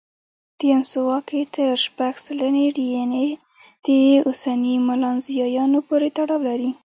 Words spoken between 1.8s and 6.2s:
شپږ سلنې ډياېناې د اوسني ملانزیایانو پورې